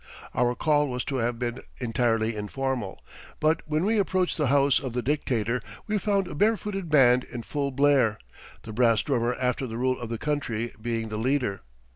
Our 0.33 0.55
call 0.55 0.87
was 0.87 1.05
to 1.05 1.17
have 1.17 1.37
been 1.37 1.59
entirely 1.79 2.35
informal, 2.35 3.03
but 3.39 3.61
when 3.67 3.85
we 3.85 3.99
approached 3.99 4.35
the 4.35 4.47
house 4.47 4.79
of 4.79 4.93
the 4.93 5.03
Dictator 5.03 5.61
we 5.85 5.99
found 5.99 6.27
a 6.27 6.33
barefooted 6.33 6.89
band 6.89 7.23
in 7.23 7.43
full 7.43 7.69
blare, 7.69 8.17
the 8.63 8.73
bass 8.73 9.03
drummer 9.03 9.35
after 9.39 9.67
the 9.67 9.77
rule 9.77 9.99
of 9.99 10.09
the 10.09 10.17
country 10.17 10.73
being 10.81 11.09
the 11.09 11.17
leader. 11.17 11.61